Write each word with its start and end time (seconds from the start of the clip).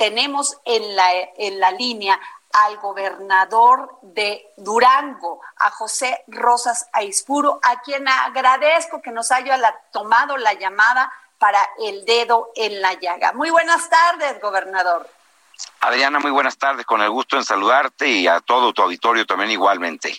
Tenemos 0.00 0.56
en 0.64 0.96
la, 0.96 1.12
en 1.36 1.60
la 1.60 1.72
línea 1.72 2.18
al 2.54 2.78
gobernador 2.78 3.98
de 4.00 4.46
Durango, 4.56 5.42
a 5.58 5.70
José 5.72 6.24
Rosas 6.26 6.88
Aispuro, 6.94 7.60
a 7.62 7.82
quien 7.82 8.08
agradezco 8.08 9.02
que 9.02 9.10
nos 9.10 9.30
haya 9.30 9.58
tomado 9.92 10.38
la 10.38 10.54
llamada 10.54 11.12
para 11.36 11.60
el 11.84 12.06
dedo 12.06 12.50
en 12.56 12.80
la 12.80 12.94
llaga. 12.94 13.34
Muy 13.34 13.50
buenas 13.50 13.90
tardes, 13.90 14.40
gobernador. 14.40 15.06
Adriana, 15.80 16.18
muy 16.18 16.30
buenas 16.30 16.56
tardes, 16.56 16.86
con 16.86 17.02
el 17.02 17.10
gusto 17.10 17.36
en 17.36 17.44
saludarte 17.44 18.08
y 18.08 18.26
a 18.26 18.40
todo 18.40 18.72
tu 18.72 18.80
auditorio 18.80 19.26
también 19.26 19.50
igualmente. 19.50 20.18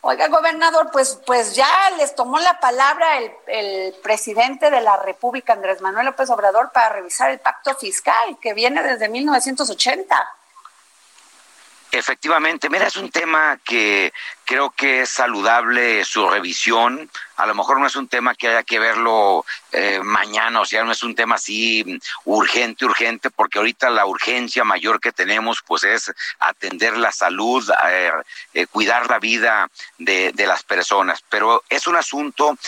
Oiga, 0.00 0.28
gobernador, 0.28 0.90
pues, 0.92 1.20
pues 1.26 1.56
ya 1.56 1.68
les 1.98 2.14
tomó 2.14 2.38
la 2.38 2.60
palabra 2.60 3.18
el, 3.18 3.32
el, 3.48 3.94
presidente 3.94 4.70
de 4.70 4.80
la 4.80 4.96
República, 4.96 5.54
Andrés 5.54 5.80
Manuel 5.80 6.06
López 6.06 6.30
Obrador, 6.30 6.70
para 6.72 6.90
revisar 6.90 7.30
el 7.30 7.40
pacto 7.40 7.74
fiscal 7.74 8.38
que 8.40 8.54
viene 8.54 8.82
desde 8.82 9.08
1980. 9.08 10.37
Efectivamente, 11.90 12.68
mira, 12.68 12.86
es 12.86 12.96
un 12.96 13.10
tema 13.10 13.58
que 13.64 14.12
creo 14.44 14.70
que 14.70 15.02
es 15.02 15.08
saludable 15.08 16.04
su 16.04 16.28
revisión. 16.28 17.10
A 17.36 17.46
lo 17.46 17.54
mejor 17.54 17.80
no 17.80 17.86
es 17.86 17.96
un 17.96 18.08
tema 18.08 18.34
que 18.34 18.48
haya 18.48 18.62
que 18.62 18.78
verlo 18.78 19.46
eh, 19.72 20.00
mañana, 20.02 20.60
o 20.60 20.66
sea, 20.66 20.84
no 20.84 20.92
es 20.92 21.02
un 21.02 21.14
tema 21.14 21.36
así 21.36 21.98
urgente, 22.26 22.84
urgente, 22.84 23.30
porque 23.30 23.58
ahorita 23.58 23.88
la 23.88 24.04
urgencia 24.04 24.64
mayor 24.64 25.00
que 25.00 25.12
tenemos, 25.12 25.62
pues, 25.66 25.84
es 25.84 26.12
atender 26.38 26.94
la 26.98 27.10
salud, 27.10 27.66
eh, 27.90 28.10
eh, 28.52 28.66
cuidar 28.66 29.08
la 29.08 29.18
vida 29.18 29.70
de, 29.96 30.32
de 30.32 30.46
las 30.46 30.64
personas. 30.64 31.24
Pero 31.30 31.64
es 31.70 31.86
un 31.86 31.96
asunto 31.96 32.58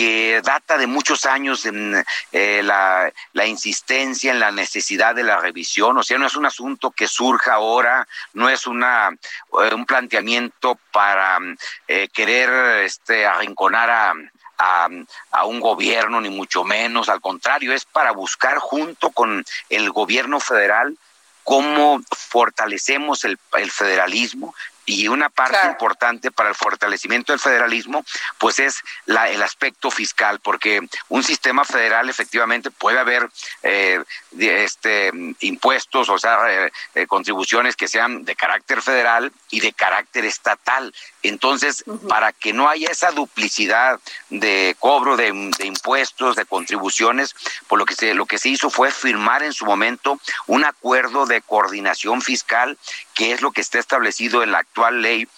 que 0.00 0.40
data 0.42 0.78
de 0.78 0.86
muchos 0.86 1.26
años 1.26 1.66
en 1.66 2.02
eh, 2.32 2.62
la, 2.62 3.12
insistencia 3.46 4.32
en 4.32 4.40
la 4.40 4.50
necesidad 4.50 5.14
de 5.14 5.24
la 5.24 5.36
revisión, 5.36 5.98
o 5.98 6.02
sea, 6.02 6.16
no 6.16 6.26
es 6.26 6.36
un 6.36 6.46
asunto 6.46 6.90
que 6.90 7.06
surja 7.06 7.52
ahora, 7.52 8.08
no 8.32 8.48
es 8.48 8.66
una 8.66 9.10
eh, 9.10 9.74
un 9.74 9.84
planteamiento 9.84 10.78
para 10.90 11.38
eh, 11.86 12.08
querer 12.14 12.82
este 12.82 13.26
arrinconar 13.26 13.90
a, 13.90 14.88
a, 15.32 15.44
un 15.44 15.60
gobierno, 15.60 16.18
ni 16.22 16.30
mucho 16.30 16.64
menos, 16.64 17.10
al 17.10 17.20
contrario, 17.20 17.74
es 17.74 17.84
para 17.84 18.12
buscar 18.12 18.56
junto 18.56 19.10
con 19.10 19.44
el 19.68 19.90
gobierno 19.90 20.40
federal 20.40 20.96
cómo 21.44 22.00
fortalecemos 22.10 23.24
el 23.24 23.38
federalismo, 23.70 24.54
y 24.90 25.06
una 25.06 25.28
parte 25.28 25.52
claro. 25.52 25.70
importante 25.70 26.30
para 26.32 26.48
el 26.48 26.54
fortalecimiento 26.54 27.32
del 27.32 27.40
federalismo, 27.40 28.04
pues 28.38 28.58
es 28.58 28.82
la, 29.06 29.30
el 29.30 29.40
aspecto 29.42 29.90
fiscal, 29.90 30.40
porque 30.40 30.80
un 31.08 31.22
sistema 31.22 31.64
federal 31.64 32.08
efectivamente 32.08 32.72
puede 32.72 32.98
haber 32.98 33.28
eh, 33.62 34.02
este, 34.38 35.12
impuestos, 35.40 36.08
o 36.08 36.18
sea, 36.18 36.38
eh, 36.48 36.72
eh, 36.94 37.06
contribuciones 37.06 37.76
que 37.76 37.86
sean 37.86 38.24
de 38.24 38.34
carácter 38.34 38.82
federal 38.82 39.32
y 39.50 39.60
de 39.60 39.72
carácter 39.72 40.24
estatal. 40.24 40.92
Entonces, 41.22 41.84
uh 41.86 41.92
-huh. 41.92 42.08
para 42.08 42.32
que 42.32 42.52
no 42.52 42.68
haya 42.68 42.90
esa 42.90 43.12
duplicidad 43.12 44.00
de 44.28 44.74
cobro 44.78 45.16
de, 45.16 45.32
de, 45.58 45.66
impuestos, 45.66 46.34
de 46.34 46.46
contribuciones, 46.46 47.36
por 47.68 47.78
lo 47.78 47.84
que 47.84 47.94
se 47.94 48.14
lo 48.14 48.26
que 48.26 48.38
se 48.38 48.48
hizo 48.48 48.70
fue 48.70 48.90
firmar 48.90 49.42
en 49.42 49.52
su 49.52 49.64
momento 49.64 50.18
un 50.46 50.64
acuerdo 50.64 51.26
de 51.26 51.42
coordinación 51.42 52.22
fiscal, 52.22 52.76
que 53.14 53.32
es 53.32 53.40
lo 53.40 53.52
que 53.52 53.60
está 53.60 53.78
establecido 53.78 54.42
en 54.42 54.50
la 54.50 54.58
actual 54.58 54.79
ley 54.88 55.28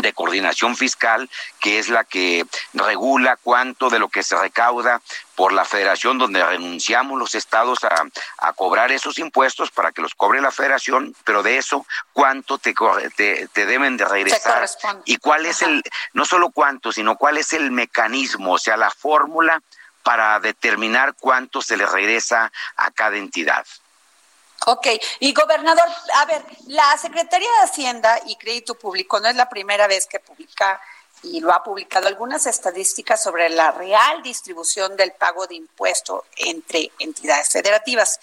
de 0.00 0.12
coordinación 0.12 0.76
fiscal, 0.76 1.28
que 1.60 1.78
es 1.78 1.88
la 1.88 2.04
que 2.04 2.46
regula 2.72 3.36
cuánto 3.42 3.90
de 3.90 3.98
lo 3.98 4.08
que 4.08 4.22
se 4.22 4.36
recauda 4.36 5.02
por 5.34 5.52
la 5.52 5.64
federación, 5.64 6.18
donde 6.18 6.44
renunciamos 6.44 7.18
los 7.18 7.34
estados 7.34 7.84
a, 7.84 8.06
a 8.38 8.52
cobrar 8.54 8.90
esos 8.90 9.18
impuestos 9.18 9.70
para 9.70 9.92
que 9.92 10.00
los 10.00 10.14
cobre 10.14 10.40
la 10.40 10.50
federación, 10.50 11.14
pero 11.24 11.42
de 11.42 11.58
eso, 11.58 11.86
cuánto 12.12 12.58
te, 12.58 12.74
te, 13.16 13.48
te 13.48 13.66
deben 13.66 13.96
de 13.96 14.06
regresar 14.06 14.66
y 15.04 15.18
cuál 15.18 15.44
es 15.44 15.60
el, 15.62 15.82
no 16.14 16.24
solo 16.24 16.50
cuánto, 16.50 16.92
sino 16.92 17.16
cuál 17.16 17.36
es 17.36 17.52
el 17.52 17.70
mecanismo, 17.70 18.54
o 18.54 18.58
sea, 18.58 18.76
la 18.76 18.90
fórmula 18.90 19.62
para 20.02 20.40
determinar 20.40 21.14
cuánto 21.18 21.60
se 21.62 21.76
le 21.76 21.86
regresa 21.86 22.50
a 22.76 22.90
cada 22.90 23.16
entidad. 23.16 23.66
Ok, 24.66 24.86
y 25.20 25.32
gobernador, 25.32 25.88
a 26.14 26.24
ver, 26.26 26.44
la 26.68 26.96
Secretaría 26.96 27.48
de 27.48 27.64
Hacienda 27.64 28.20
y 28.26 28.36
Crédito 28.36 28.76
Público 28.76 29.18
no 29.18 29.28
es 29.28 29.34
la 29.34 29.48
primera 29.48 29.86
vez 29.86 30.06
que 30.06 30.20
publica 30.20 30.80
y 31.22 31.40
lo 31.40 31.52
ha 31.52 31.62
publicado 31.62 32.08
algunas 32.08 32.46
estadísticas 32.46 33.22
sobre 33.22 33.48
la 33.48 33.70
real 33.72 34.22
distribución 34.22 34.96
del 34.96 35.12
pago 35.12 35.46
de 35.46 35.54
impuesto 35.54 36.24
entre 36.36 36.90
entidades 36.98 37.48
federativas. 37.50 38.18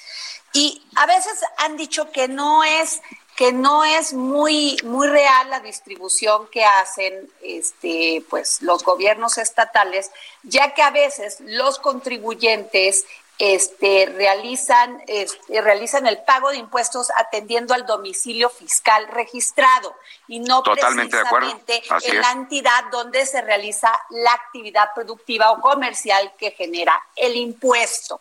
Y 0.53 0.85
a 0.95 1.05
veces 1.05 1.39
han 1.57 1.77
dicho 1.77 2.11
que 2.11 2.27
no 2.27 2.63
es 2.63 3.01
que 3.35 3.53
no 3.53 3.85
es 3.85 4.11
muy 4.11 4.75
muy 4.83 5.07
real 5.07 5.49
la 5.49 5.61
distribución 5.61 6.49
que 6.51 6.65
hacen 6.65 7.31
este 7.41 8.21
pues 8.29 8.61
los 8.61 8.83
gobiernos 8.83 9.37
estatales, 9.37 10.11
ya 10.43 10.73
que 10.73 10.81
a 10.81 10.91
veces 10.91 11.37
los 11.39 11.79
contribuyentes 11.79 13.05
este, 13.39 14.13
realizan, 14.15 15.01
este, 15.07 15.61
realizan 15.61 16.05
el 16.05 16.21
pago 16.23 16.49
de 16.49 16.57
impuestos 16.57 17.09
atendiendo 17.15 17.73
al 17.73 17.85
domicilio 17.85 18.49
fiscal 18.49 19.07
registrado 19.07 19.95
y 20.27 20.39
no 20.39 20.61
Totalmente 20.61 21.17
precisamente 21.17 21.81
en 21.89 22.17
es. 22.17 22.21
la 22.21 22.31
entidad 22.31 22.83
donde 22.91 23.25
se 23.25 23.41
realiza 23.41 23.89
la 24.09 24.33
actividad 24.33 24.89
productiva 24.93 25.51
o 25.51 25.61
comercial 25.61 26.33
que 26.37 26.51
genera 26.51 27.01
el 27.15 27.37
impuesto. 27.37 28.19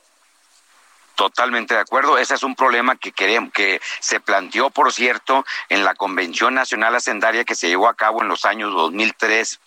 Totalmente 1.16 1.74
de 1.74 1.80
acuerdo. 1.80 2.16
Ese 2.16 2.36
es 2.36 2.44
un 2.44 2.54
problema 2.54 2.94
que 2.94 3.10
queremos, 3.10 3.52
que 3.52 3.80
se 3.98 4.20
planteó, 4.20 4.70
por 4.70 4.92
cierto, 4.92 5.44
en 5.68 5.84
la 5.84 5.96
Convención 5.96 6.54
Nacional 6.54 6.94
Hacendaria 6.94 7.42
que 7.44 7.56
se 7.56 7.66
llevó 7.66 7.88
a 7.88 7.94
cabo 7.94 8.22
en 8.22 8.28
los 8.28 8.44
años 8.44 8.72
2003 8.72 9.58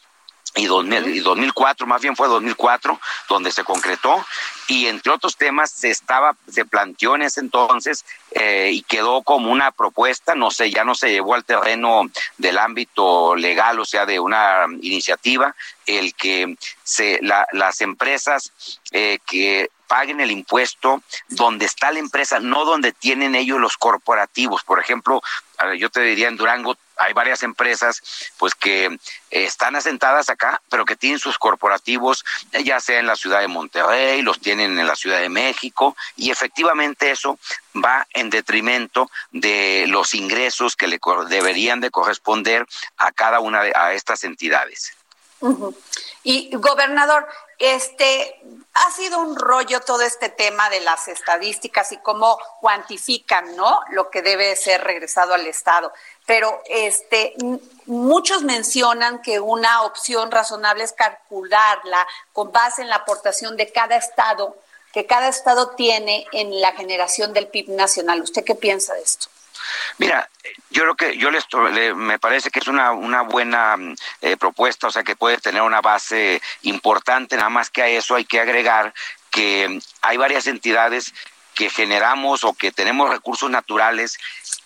y, 0.56 0.66
2000, 0.66 1.16
y 1.16 1.20
2004, 1.20 1.88
más 1.88 2.02
bien 2.02 2.16
fue 2.16 2.28
2004, 2.28 3.00
donde 3.30 3.52
se 3.52 3.64
concretó 3.64 4.24
y 4.68 4.88
entre 4.88 5.12
otros 5.12 5.36
temas 5.38 5.72
se 5.72 5.90
estaba, 5.90 6.36
se 6.50 6.66
planteó 6.66 7.16
en 7.16 7.24
ese 7.24 7.40
entonces 7.40 8.06
eh, 8.32 8.72
y 8.74 8.84
quedó 8.84 9.22
como 9.22 9.52
una 9.52 9.72
propuesta, 9.72 10.36
no 10.36 10.52
sé, 10.52 10.72
ya 10.72 10.84
no 10.84 10.96
se 10.96 11.12
llevó 11.12 11.36
al 11.36 11.46
terreno 11.46 12.04
del 12.38 12.58
ámbito 12.58 13.36
legal, 13.36 13.80
o 13.80 13.86
sea, 13.86 14.06
de 14.06 14.20
una 14.20 14.66
iniciativa, 14.82 15.56
el 15.86 16.14
que 16.16 16.56
se, 16.84 17.20
la, 17.22 17.48
las 17.52 17.82
empresas 17.82 18.52
eh, 18.92 19.20
que 19.26 19.70
paguen 19.88 20.22
el 20.22 20.32
impuesto 20.32 21.04
donde 21.28 21.66
está 21.66 21.92
la 21.92 22.00
empresa, 22.00 22.40
no 22.40 22.64
donde 22.64 22.94
tienen 22.94 23.36
ellos 23.36 23.60
los 23.60 23.76
corporativos. 23.76 24.64
Por 24.64 24.80
ejemplo, 24.80 25.22
yo 25.78 25.90
te 25.90 26.00
diría 26.00 26.30
en 26.30 26.38
Durango 26.38 26.78
hay 27.02 27.14
varias 27.14 27.44
empresas 27.44 28.02
pues 28.38 28.56
que 28.56 28.98
están 29.30 29.76
asentadas 29.76 30.30
acá, 30.30 30.62
pero 30.70 30.86
que 30.86 30.96
tienen 30.96 31.20
sus 31.20 31.38
corporativos 31.38 32.24
ya 32.64 32.80
sea 32.80 33.00
en 33.00 33.08
la 33.08 33.16
ciudad 33.16 33.42
de 33.42 33.48
Monterrey, 33.48 34.22
los 34.22 34.40
tienen 34.40 34.78
en 34.78 34.88
la 34.88 34.96
Ciudad 34.96 35.20
de 35.20 35.30
México 35.30 35.96
y 36.16 36.32
efectivamente 36.32 37.12
eso 37.12 37.40
va 37.76 38.08
en 38.14 38.30
detrimento 38.30 39.10
de 39.32 39.86
los 39.88 40.14
ingresos 40.14 40.76
que 40.76 40.88
le 40.88 41.00
deberían 41.30 41.80
de 41.80 41.92
corresponder 41.92 42.66
a 42.98 43.12
cada 43.12 43.40
una 43.40 43.64
de 43.64 43.72
a 43.76 43.94
estas 43.94 44.24
entidades. 44.24 44.94
Y 46.24 46.56
gobernador, 46.56 47.28
este 47.62 48.42
ha 48.74 48.92
sido 48.92 49.20
un 49.20 49.36
rollo 49.36 49.82
todo 49.82 50.02
este 50.02 50.30
tema 50.30 50.70
de 50.70 50.80
las 50.80 51.08
estadísticas 51.08 51.92
y 51.92 51.98
cómo 51.98 52.38
cuantifican, 52.60 53.56
¿no? 53.56 53.82
Lo 53.92 54.10
que 54.10 54.22
debe 54.22 54.56
ser 54.56 54.84
regresado 54.84 55.34
al 55.34 55.46
Estado. 55.46 55.92
Pero 56.26 56.62
este 56.66 57.36
muchos 57.86 58.44
mencionan 58.44 59.22
que 59.22 59.40
una 59.40 59.84
opción 59.84 60.32
razonable 60.32 60.84
es 60.84 60.94
calcularla 60.94 62.08
con 62.34 62.52
base 62.52 62.82
en 62.82 62.90
la 62.90 62.98
aportación 62.98 63.58
de 63.58 63.72
cada 63.72 63.98
estado 63.98 64.56
que 64.94 65.06
cada 65.06 65.30
estado 65.30 65.70
tiene 65.70 66.26
en 66.34 66.60
la 66.60 66.74
generación 66.74 67.34
del 67.34 67.48
PIB 67.48 67.70
nacional. 67.70 68.22
¿Usted 68.22 68.44
qué 68.44 68.56
piensa 68.56 68.94
de 68.94 69.02
esto? 69.02 69.28
Mira, 69.98 70.30
yo 70.70 70.84
creo 70.84 70.96
que 70.96 71.18
yo 71.18 71.32
les, 71.32 71.46
le, 71.74 71.94
me 71.94 72.20
parece 72.20 72.50
que 72.50 72.60
es 72.60 72.68
una, 72.68 72.92
una 72.92 73.22
buena 73.22 73.76
eh, 74.22 74.38
propuesta, 74.38 74.88
o 74.88 74.92
sea 74.92 75.04
que 75.04 75.16
puede 75.16 75.38
tener 75.38 75.62
una 75.62 75.82
base 75.82 76.42
importante, 76.64 77.36
nada 77.36 77.50
más 77.50 77.70
que 77.70 77.82
a 77.82 77.88
eso 77.88 78.16
hay 78.16 78.26
que 78.26 78.40
agregar 78.40 78.94
que 79.32 79.80
hay 80.02 80.18
varias 80.18 80.46
entidades 80.48 81.14
que 81.62 81.70
generamos 81.70 82.44
o 82.44 82.56
que 82.56 82.72
tenemos 82.72 83.08
recursos 83.12 83.48
naturales 83.48 84.18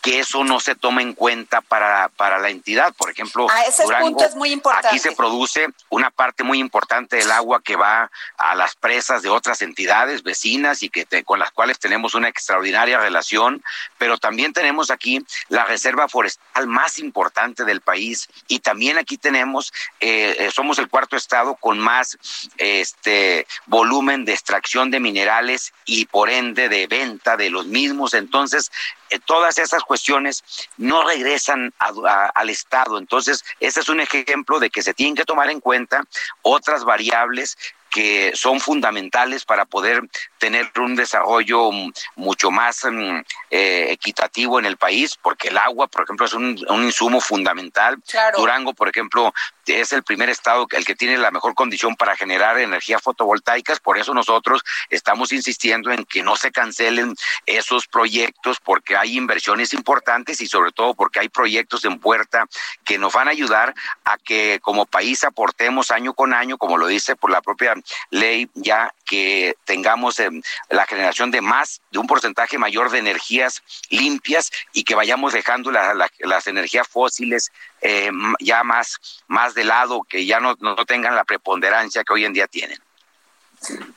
que 0.06 0.20
eso 0.20 0.44
no 0.44 0.60
se 0.60 0.76
toma 0.76 1.02
en 1.02 1.14
cuenta 1.14 1.62
para, 1.62 2.10
para 2.10 2.38
la 2.38 2.52
entidad. 2.52 2.94
Por 2.94 3.10
ejemplo, 3.10 3.48
ah, 3.50 3.64
ese 3.64 3.84
punto 4.00 4.24
es 4.24 4.36
muy 4.36 4.52
importante. 4.52 4.90
aquí 4.90 5.00
se 5.00 5.14
produce 5.14 5.68
una 5.90 6.12
parte 6.12 6.44
muy 6.44 6.60
importante 6.60 7.16
del 7.18 7.32
agua 7.32 7.64
que 7.64 7.76
va 7.76 8.12
a 8.38 8.54
las 8.54 8.76
presas 8.76 9.24
de 9.24 9.30
otras 9.30 9.64
entidades 9.64 10.22
vecinas 10.22 10.84
y 10.84 10.90
que 10.90 11.08
con 11.24 11.40
las 11.40 11.50
cuales 11.50 11.80
tenemos 11.80 12.14
una 12.14 12.30
extraordinaria 12.30 13.00
relación, 13.00 13.64
pero 13.98 14.20
también 14.20 14.54
tenemos 14.54 14.92
aquí 14.92 15.26
la 15.50 15.66
reserva 15.66 16.08
forestal 16.08 16.68
más 16.68 17.00
importante 17.00 17.66
del 17.66 17.82
país 17.82 18.30
y 18.48 18.60
también 18.60 19.00
aquí 19.00 19.18
tenemos, 19.18 19.74
eh, 20.02 20.36
eh, 20.38 20.52
somos 20.52 20.78
el 20.78 20.88
cuarto 20.88 21.16
estado 21.16 21.56
con 21.56 21.80
más 21.80 22.16
este 22.58 23.48
volumen 23.66 24.24
de 24.24 24.34
extracción 24.34 24.92
de 24.92 25.00
minerales 25.00 25.74
y 25.86 26.06
por 26.06 26.30
ende 26.30 26.70
de 26.70 26.85
venta 26.88 27.38
de 27.38 27.50
los 27.50 27.68
mismos. 27.68 28.14
Entonces, 28.14 28.72
eh, 29.10 29.20
todas 29.20 29.58
esas 29.58 29.84
cuestiones 29.84 30.44
no 30.78 31.06
regresan 31.06 31.74
al 31.80 32.50
Estado. 32.50 32.98
Entonces, 32.98 33.44
este 33.60 33.80
es 33.80 33.90
un 33.90 34.02
ejemplo 34.02 34.60
de 34.60 34.70
que 34.70 34.82
se 34.82 34.94
tienen 34.94 35.16
que 35.16 35.26
tomar 35.26 35.50
en 35.50 35.60
cuenta 35.60 36.04
otras 36.42 36.84
variables 36.84 37.58
que 37.96 38.34
son 38.36 38.60
fundamentales 38.60 39.46
para 39.46 39.64
poder 39.64 40.02
tener 40.38 40.70
un 40.82 40.98
desarrollo 40.98 41.70
mucho 42.18 42.52
más 42.52 42.84
mm, 42.84 43.20
eh, 43.50 43.88
equitativo 43.92 44.60
en 44.60 44.66
el 44.66 44.76
país, 44.76 45.18
porque 45.22 45.48
el 45.48 45.58
agua, 45.58 45.88
por 45.88 46.04
ejemplo, 46.04 46.26
es 46.26 46.34
un, 46.34 46.58
insumo 46.84 47.22
fundamental. 47.22 47.98
Durango, 48.36 48.74
por 48.74 48.90
ejemplo, 48.90 49.34
es 49.66 49.94
el 49.94 50.04
primer 50.04 50.30
estado 50.30 50.68
el 50.72 50.84
que 50.84 50.94
tiene 50.94 51.18
la 51.18 51.32
mejor 51.32 51.56
condición 51.56 51.96
para 51.96 52.18
generar 52.18 52.60
energía 52.60 53.00
fotovoltaicas, 53.00 53.80
por 53.80 53.98
eso 53.98 54.14
nosotros 54.14 54.62
estamos 54.90 55.32
insistiendo 55.32 55.90
en 55.90 56.04
que 56.04 56.22
no 56.22 56.36
se 56.36 56.52
cancelen 56.52 57.16
esos 57.46 57.88
proyectos 57.88 58.58
porque 58.62 58.98
hay 58.98 59.16
inversiones 59.16 59.74
importantes 59.74 60.42
y 60.42 60.48
sobre 60.48 60.74
todo 60.74 60.96
porque 60.96 61.22
hay 61.22 61.30
proyectos 61.30 61.86
en 61.86 61.98
puerta 61.98 62.46
que 62.84 62.98
nos 62.98 63.14
van 63.14 63.30
a 63.30 63.32
ayudar 63.32 63.74
a 64.04 64.18
que 64.18 64.60
como 64.62 64.86
país 64.86 65.24
aportemos 65.24 65.92
año 65.92 66.14
con 66.14 66.34
año, 66.34 66.58
como 66.58 66.78
lo 66.78 66.88
dice 66.88 67.16
por 67.16 67.32
la 67.32 67.42
propia 67.42 67.74
ley, 68.10 68.50
ya 68.54 68.94
que 69.06 69.56
tengamos 69.66 70.20
em, 70.20 70.42
la 70.70 70.86
generación 70.86 71.32
de 71.32 71.42
más, 71.42 71.82
de 71.92 72.00
un 72.00 72.08
porcentaje 72.08 72.58
mayor 72.58 72.90
de 72.90 73.00
energías 73.00 73.64
limpias 73.90 74.52
y 74.74 74.84
que 74.84 74.96
vayamos 74.96 75.34
dejando 75.34 75.72
las 75.72 76.48
energías 76.48 76.88
fósiles 76.88 77.52
eh, 77.82 78.10
ya 78.40 78.64
más, 78.64 79.24
más 79.28 79.54
de 79.54 79.64
lado, 79.64 80.04
que 80.04 80.26
ya 80.26 80.40
no, 80.40 80.56
no 80.60 80.76
tengan 80.86 81.16
la 81.16 81.24
preponderancia 81.24 82.04
que 82.04 82.14
hoy 82.14 82.26
en 82.26 82.34
día 82.34 82.48
tienen. 82.48 82.80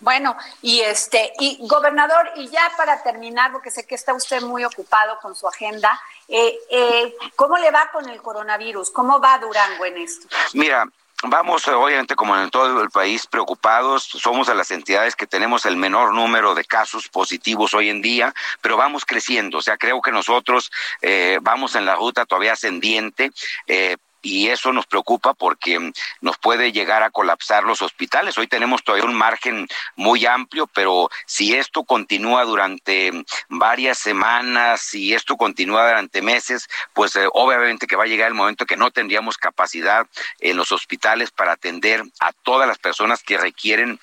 Bueno, 0.00 0.36
y 0.62 0.80
este, 0.80 1.32
y 1.38 1.58
gobernador, 1.62 2.30
y 2.36 2.48
ya 2.48 2.70
para 2.76 3.02
terminar, 3.02 3.52
porque 3.52 3.70
sé 3.70 3.86
que 3.86 3.94
está 3.94 4.14
usted 4.14 4.42
muy 4.42 4.64
ocupado 4.64 5.18
con 5.20 5.34
su 5.34 5.46
agenda, 5.46 6.00
eh, 6.28 6.58
eh, 6.70 7.16
¿cómo 7.36 7.58
le 7.58 7.70
va 7.70 7.90
con 7.92 8.08
el 8.08 8.20
coronavirus? 8.22 8.90
¿Cómo 8.90 9.20
va 9.20 9.38
Durango 9.38 9.84
en 9.84 9.98
esto? 9.98 10.28
Mira, 10.54 10.86
Vamos, 11.24 11.66
obviamente, 11.66 12.14
como 12.14 12.36
en 12.36 12.48
todo 12.48 12.80
el 12.80 12.90
país, 12.90 13.26
preocupados. 13.26 14.04
Somos 14.04 14.46
de 14.46 14.54
las 14.54 14.70
entidades 14.70 15.16
que 15.16 15.26
tenemos 15.26 15.66
el 15.66 15.76
menor 15.76 16.14
número 16.14 16.54
de 16.54 16.64
casos 16.64 17.08
positivos 17.08 17.74
hoy 17.74 17.88
en 17.88 18.00
día, 18.00 18.32
pero 18.60 18.76
vamos 18.76 19.04
creciendo. 19.04 19.58
O 19.58 19.62
sea, 19.62 19.76
creo 19.76 20.00
que 20.00 20.12
nosotros 20.12 20.70
eh, 21.02 21.38
vamos 21.42 21.74
en 21.74 21.86
la 21.86 21.96
ruta 21.96 22.24
todavía 22.24 22.52
ascendiente. 22.52 23.32
Eh, 23.66 23.96
y 24.22 24.48
eso 24.48 24.72
nos 24.72 24.86
preocupa 24.86 25.34
porque 25.34 25.92
nos 26.20 26.38
puede 26.38 26.72
llegar 26.72 27.02
a 27.02 27.10
colapsar 27.10 27.64
los 27.64 27.82
hospitales. 27.82 28.36
Hoy 28.38 28.46
tenemos 28.46 28.82
todavía 28.82 29.08
un 29.08 29.14
margen 29.14 29.68
muy 29.96 30.26
amplio, 30.26 30.66
pero 30.66 31.08
si 31.26 31.54
esto 31.54 31.84
continúa 31.84 32.44
durante 32.44 33.12
varias 33.48 33.98
semanas, 33.98 34.80
si 34.80 35.14
esto 35.14 35.36
continúa 35.36 35.88
durante 35.88 36.22
meses, 36.22 36.68
pues 36.92 37.14
eh, 37.16 37.28
obviamente 37.32 37.86
que 37.86 37.96
va 37.96 38.04
a 38.04 38.08
llegar 38.08 38.28
el 38.28 38.34
momento 38.34 38.66
que 38.66 38.76
no 38.76 38.90
tendríamos 38.90 39.38
capacidad 39.38 40.06
en 40.40 40.56
los 40.56 40.72
hospitales 40.72 41.30
para 41.30 41.52
atender 41.52 42.02
a 42.20 42.32
todas 42.32 42.68
las 42.68 42.78
personas 42.78 43.22
que 43.22 43.38
requieren 43.38 44.00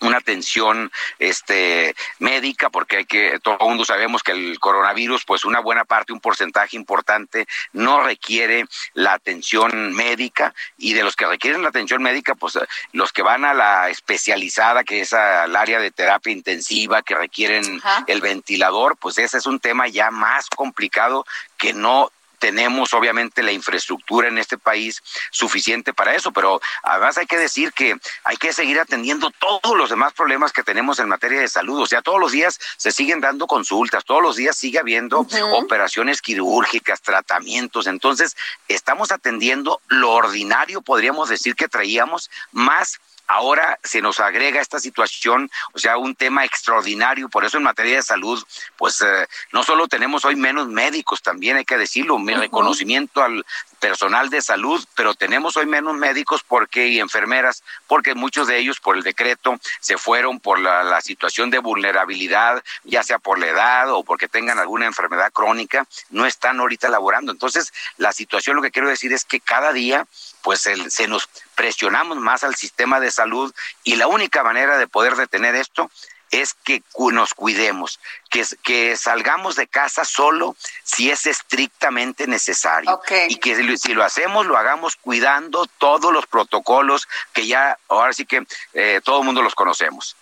una 0.00 0.18
atención 0.18 0.90
este 1.18 1.94
médica 2.18 2.70
porque 2.70 2.98
hay 2.98 3.04
que 3.06 3.38
todo 3.40 3.58
el 3.60 3.66
mundo 3.66 3.84
sabemos 3.84 4.22
que 4.22 4.32
el 4.32 4.58
coronavirus 4.58 5.24
pues 5.24 5.44
una 5.44 5.60
buena 5.60 5.84
parte 5.84 6.12
un 6.12 6.20
porcentaje 6.20 6.76
importante 6.76 7.46
no 7.72 8.02
requiere 8.02 8.66
la 8.94 9.14
atención 9.14 9.94
médica 9.94 10.54
y 10.78 10.92
de 10.92 11.02
los 11.02 11.16
que 11.16 11.26
requieren 11.26 11.62
la 11.62 11.68
atención 11.68 12.02
médica 12.02 12.34
pues 12.34 12.58
los 12.92 13.12
que 13.12 13.22
van 13.22 13.44
a 13.44 13.54
la 13.54 13.88
especializada 13.88 14.84
que 14.84 15.00
es 15.00 15.12
al 15.12 15.54
área 15.56 15.80
de 15.80 15.90
terapia 15.90 16.32
intensiva 16.32 17.02
que 17.02 17.14
requieren 17.14 17.80
el 18.06 18.20
ventilador 18.20 18.96
pues 18.96 19.18
ese 19.18 19.38
es 19.38 19.46
un 19.46 19.60
tema 19.60 19.88
ya 19.88 20.10
más 20.10 20.48
complicado 20.48 21.24
que 21.56 21.72
no 21.72 22.10
tenemos 22.38 22.94
obviamente 22.94 23.42
la 23.42 23.52
infraestructura 23.52 24.28
en 24.28 24.38
este 24.38 24.58
país 24.58 25.02
suficiente 25.30 25.92
para 25.92 26.14
eso, 26.14 26.32
pero 26.32 26.60
además 26.82 27.18
hay 27.18 27.26
que 27.26 27.38
decir 27.38 27.72
que 27.72 27.96
hay 28.24 28.36
que 28.36 28.52
seguir 28.52 28.78
atendiendo 28.78 29.30
todos 29.30 29.76
los 29.76 29.90
demás 29.90 30.12
problemas 30.12 30.52
que 30.52 30.62
tenemos 30.62 30.98
en 30.98 31.08
materia 31.08 31.40
de 31.40 31.48
salud. 31.48 31.80
O 31.80 31.86
sea, 31.86 32.02
todos 32.02 32.20
los 32.20 32.32
días 32.32 32.58
se 32.76 32.92
siguen 32.92 33.20
dando 33.20 33.46
consultas, 33.46 34.04
todos 34.04 34.22
los 34.22 34.36
días 34.36 34.56
sigue 34.56 34.78
habiendo 34.78 35.26
operaciones 35.52 36.20
quirúrgicas, 36.20 37.02
tratamientos. 37.02 37.86
Entonces, 37.86 38.36
estamos 38.68 39.12
atendiendo 39.12 39.80
lo 39.88 40.12
ordinario, 40.12 40.82
podríamos 40.82 41.28
decir 41.28 41.54
que 41.54 41.68
traíamos 41.68 42.30
más 42.52 43.00
Ahora 43.26 43.78
se 43.82 44.00
nos 44.00 44.20
agrega 44.20 44.60
esta 44.60 44.78
situación, 44.78 45.50
o 45.72 45.78
sea, 45.78 45.96
un 45.96 46.14
tema 46.14 46.44
extraordinario. 46.44 47.28
Por 47.28 47.44
eso 47.44 47.56
en 47.56 47.64
materia 47.64 47.96
de 47.96 48.02
salud, 48.02 48.42
pues 48.76 49.00
eh, 49.00 49.26
no 49.52 49.64
solo 49.64 49.88
tenemos 49.88 50.24
hoy 50.24 50.36
menos 50.36 50.68
médicos, 50.68 51.22
también 51.22 51.56
hay 51.56 51.64
que 51.64 51.76
decirlo, 51.76 52.18
mi 52.18 52.34
reconocimiento 52.34 53.22
al 53.22 53.44
personal 53.80 54.30
de 54.30 54.40
salud, 54.42 54.84
pero 54.94 55.14
tenemos 55.14 55.56
hoy 55.56 55.66
menos 55.66 55.94
médicos 55.94 56.42
porque 56.46 56.88
y 56.88 57.00
enfermeras, 57.00 57.62
porque 57.86 58.14
muchos 58.14 58.46
de 58.46 58.58
ellos 58.58 58.80
por 58.80 58.96
el 58.96 59.02
decreto 59.02 59.58
se 59.80 59.98
fueron 59.98 60.40
por 60.40 60.58
la, 60.58 60.82
la 60.82 61.00
situación 61.00 61.50
de 61.50 61.58
vulnerabilidad, 61.58 62.62
ya 62.84 63.02
sea 63.02 63.18
por 63.18 63.38
la 63.38 63.48
edad 63.48 63.90
o 63.90 64.02
porque 64.02 64.28
tengan 64.28 64.58
alguna 64.58 64.86
enfermedad 64.86 65.32
crónica, 65.32 65.86
no 66.10 66.26
están 66.26 66.60
ahorita 66.60 66.88
laborando. 66.88 67.32
Entonces, 67.32 67.72
la 67.96 68.12
situación, 68.12 68.56
lo 68.56 68.62
que 68.62 68.70
quiero 68.70 68.88
decir 68.88 69.12
es 69.12 69.24
que 69.24 69.40
cada 69.40 69.72
día 69.72 70.06
pues 70.46 70.60
se 70.60 71.08
nos 71.08 71.28
presionamos 71.56 72.18
más 72.18 72.44
al 72.44 72.54
sistema 72.54 73.00
de 73.00 73.10
salud 73.10 73.52
y 73.82 73.96
la 73.96 74.06
única 74.06 74.44
manera 74.44 74.78
de 74.78 74.86
poder 74.86 75.16
detener 75.16 75.56
esto 75.56 75.90
es 76.30 76.54
que 76.54 76.84
nos 77.10 77.34
cuidemos, 77.34 77.98
que, 78.30 78.46
que 78.62 78.96
salgamos 78.96 79.56
de 79.56 79.66
casa 79.66 80.04
solo 80.04 80.54
si 80.84 81.10
es 81.10 81.26
estrictamente 81.26 82.28
necesario. 82.28 83.00
Y 83.28 83.38
que 83.38 83.76
si 83.76 83.92
lo 83.92 84.04
hacemos, 84.04 84.46
lo 84.46 84.56
hagamos 84.56 84.94
cuidando 84.94 85.66
todos 85.78 86.12
los 86.12 86.28
protocolos 86.28 87.08
que 87.32 87.48
ya, 87.48 87.76
ahora 87.88 88.12
sí 88.12 88.24
que 88.24 88.46
eh, 88.72 89.00
todo 89.02 89.18
el 89.18 89.24
mundo 89.24 89.42
los 89.42 89.56
conocemos. 89.56 90.14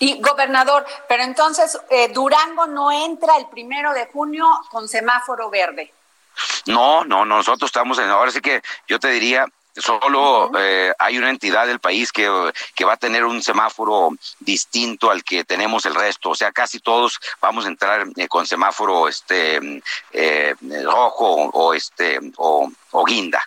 Y 0.00 0.20
gobernador, 0.20 0.84
pero 1.08 1.22
entonces 1.22 1.78
eh, 1.88 2.08
Durango 2.08 2.66
no 2.66 2.90
entra 2.90 3.36
el 3.36 3.46
primero 3.46 3.92
de 3.92 4.06
junio 4.06 4.44
con 4.72 4.88
semáforo 4.88 5.50
verde. 5.50 5.92
No, 6.66 7.04
no, 7.04 7.24
nosotros 7.24 7.68
estamos 7.68 7.98
en, 7.98 8.08
ahora 8.08 8.30
sí 8.30 8.40
que 8.40 8.62
yo 8.86 8.98
te 8.98 9.08
diría, 9.08 9.46
solo 9.76 10.50
eh, 10.58 10.92
hay 10.98 11.18
una 11.18 11.30
entidad 11.30 11.66
del 11.66 11.80
país 11.80 12.12
que, 12.12 12.28
que, 12.74 12.84
va 12.84 12.94
a 12.94 12.96
tener 12.96 13.24
un 13.24 13.42
semáforo 13.42 14.10
distinto 14.40 15.10
al 15.10 15.24
que 15.24 15.44
tenemos 15.44 15.86
el 15.86 15.94
resto, 15.94 16.30
o 16.30 16.34
sea, 16.34 16.52
casi 16.52 16.80
todos 16.80 17.18
vamos 17.40 17.64
a 17.64 17.68
entrar 17.68 18.06
eh, 18.16 18.28
con 18.28 18.46
semáforo 18.46 19.08
este 19.08 19.82
eh, 20.12 20.54
rojo 20.84 21.50
o 21.52 21.74
este 21.74 22.18
o, 22.36 22.70
o 22.90 23.04
guinda. 23.04 23.42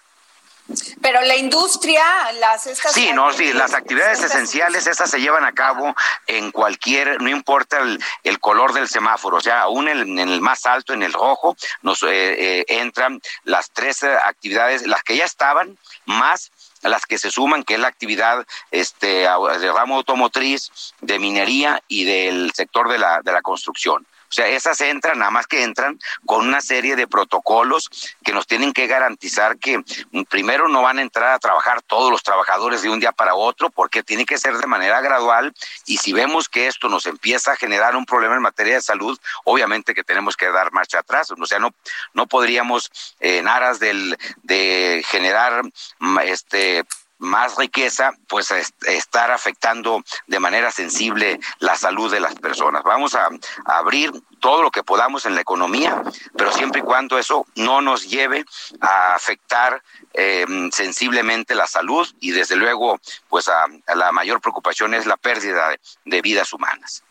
Pero 1.01 1.21
la 1.21 1.35
industria, 1.35 2.03
las 2.39 2.65
estas 2.65 2.93
Sí, 2.93 3.11
no, 3.13 3.31
sí, 3.33 3.53
las 3.53 3.73
actividades 3.73 4.23
esenciales 4.23 4.87
estas 4.87 5.11
se 5.11 5.21
llevan 5.21 5.45
a 5.45 5.51
cabo 5.51 5.95
en 6.25 6.51
cualquier, 6.51 7.21
no 7.21 7.29
importa 7.29 7.79
el, 8.23 8.39
color 8.39 8.73
del 8.73 8.87
semáforo, 8.87 9.37
o 9.37 9.41
sea, 9.41 9.61
aún 9.61 9.87
en, 9.87 10.17
el 10.17 10.41
más 10.41 10.65
alto, 10.65 10.93
en 10.93 11.03
el 11.03 11.13
rojo, 11.13 11.55
nos 11.83 12.01
eh, 12.03 12.07
eh, 12.09 12.65
entran 12.67 13.21
las 13.43 13.69
tres 13.71 14.03
actividades, 14.03 14.87
las 14.87 15.03
que 15.03 15.17
ya 15.17 15.25
estaban, 15.25 15.77
más 16.05 16.51
las 16.81 17.05
que 17.05 17.17
se 17.17 17.31
suman, 17.31 17.63
que 17.63 17.75
es 17.75 17.79
la 17.79 17.87
actividad 17.87 18.45
este 18.71 19.27
de 19.27 19.71
ramo 19.71 19.95
automotriz, 19.95 20.93
de 21.01 21.19
minería 21.19 21.81
y 21.87 22.05
del 22.05 22.51
sector 22.53 22.89
de 22.89 22.99
la, 22.99 23.21
de 23.23 23.31
la 23.31 23.41
construcción. 23.41 24.05
O 24.35 24.41
sea, 24.41 24.49
esas 24.49 24.81
entran, 24.81 25.19
nada 25.19 25.31
más 25.31 25.47
que 25.47 25.63
entran 25.63 25.97
con 26.25 26.45
una 26.45 26.59
serie 26.59 26.97
de 26.97 27.07
protocolos 27.07 27.89
que 28.21 28.33
nos 28.33 28.45
tienen 28.45 28.73
que 28.73 28.85
garantizar 28.85 29.57
que 29.57 29.77
mm, 29.77 30.23
primero 30.23 30.67
no 30.67 30.81
van 30.81 30.99
a 30.99 31.03
entrar 31.03 31.31
a 31.31 31.39
trabajar 31.39 31.81
todos 31.81 32.11
los 32.11 32.21
trabajadores 32.21 32.81
de 32.81 32.89
un 32.89 32.99
día 32.99 33.13
para 33.13 33.35
otro, 33.35 33.69
porque 33.69 34.03
tiene 34.03 34.25
que 34.25 34.37
ser 34.37 34.57
de 34.57 34.67
manera 34.67 34.99
gradual 34.99 35.53
y 35.85 35.99
si 35.99 36.11
vemos 36.11 36.49
que 36.49 36.67
esto 36.67 36.89
nos 36.89 37.05
empieza 37.05 37.53
a 37.53 37.55
generar 37.55 37.95
un 37.95 38.05
problema 38.05 38.35
en 38.35 38.41
materia 38.41 38.73
de 38.73 38.81
salud, 38.81 39.17
obviamente 39.45 39.93
que 39.93 40.03
tenemos 40.03 40.35
que 40.35 40.51
dar 40.51 40.73
marcha 40.73 40.99
atrás. 40.99 41.31
O 41.31 41.45
sea, 41.45 41.59
no, 41.59 41.73
no 42.13 42.27
podríamos 42.27 42.91
en 43.21 43.47
aras 43.47 43.79
del, 43.79 44.17
de 44.43 45.01
generar 45.07 45.63
mm, 45.99 46.19
este 46.25 46.83
más 47.17 47.55
riqueza, 47.55 48.11
pues 48.27 48.51
estar 48.51 49.31
afectando 49.31 50.03
de 50.27 50.39
manera 50.39 50.71
sensible 50.71 51.39
la 51.59 51.75
salud 51.75 52.11
de 52.11 52.19
las 52.19 52.35
personas. 52.35 52.83
Vamos 52.83 53.15
a, 53.15 53.29
abrir 53.65 54.11
todo 54.39 54.61
lo 54.61 54.71
que 54.71 54.83
podamos 54.83 55.25
en 55.25 55.35
la 55.35 55.41
economía, 55.41 56.03
pero 56.37 56.51
siempre 56.51 56.81
y 56.81 56.83
cuando 56.83 57.17
eso 57.17 57.45
no 57.55 57.81
nos 57.81 58.07
lleve 58.07 58.45
a 58.81 59.15
afectar 59.15 59.81
eh, 60.13 60.45
sensiblemente 60.71 61.55
la 61.55 61.67
salud 61.67 62.07
y 62.19 62.31
desde 62.31 62.55
luego, 62.55 62.99
pues 63.29 63.47
a, 63.47 63.65
la 63.95 64.11
mayor 64.11 64.41
preocupación 64.41 64.93
es 64.93 65.05
la 65.05 65.17
pérdida 65.17 65.75
de, 66.05 66.21
vidas 66.21 66.53
humanas. 66.53 67.03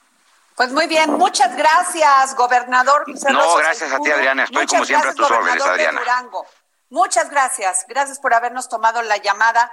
Pues 0.56 0.70
muy 0.73 0.87
bien, 0.87 1.11
muchas 1.12 1.56
gracias, 1.56 2.37
gobernador. 2.37 3.04
no, 3.08 3.56
gracias 3.56 3.92
a 3.92 3.99
ti, 3.99 4.11
Adriana. 4.11 4.44
Estoy 4.44 4.66
como 4.66 4.84
siempre 4.84 5.11
a 5.11 5.14
tus 5.14 5.30
órdenes, 5.30 5.64
Adriana. 5.64 6.00
Muchas 6.90 7.28
gracias. 7.28 7.87
Gracias 7.88 8.20
por 8.20 8.34
habernos 8.34 8.68
tomado 8.68 9.02
la 9.02 9.16
llamada 9.16 9.73